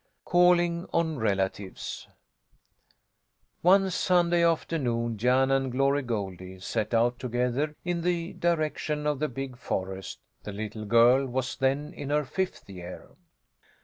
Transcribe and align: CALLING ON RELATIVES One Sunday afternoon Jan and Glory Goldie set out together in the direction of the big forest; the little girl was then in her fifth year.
CALLING 0.25 0.87
ON 0.93 1.17
RELATIVES 1.17 2.07
One 3.61 3.91
Sunday 3.91 4.43
afternoon 4.43 5.19
Jan 5.19 5.51
and 5.51 5.71
Glory 5.71 6.01
Goldie 6.01 6.59
set 6.59 6.95
out 6.95 7.19
together 7.19 7.75
in 7.85 8.01
the 8.01 8.33
direction 8.33 9.05
of 9.05 9.19
the 9.19 9.29
big 9.29 9.57
forest; 9.57 10.19
the 10.41 10.53
little 10.53 10.85
girl 10.85 11.27
was 11.27 11.55
then 11.55 11.93
in 11.93 12.09
her 12.09 12.25
fifth 12.25 12.67
year. 12.67 13.09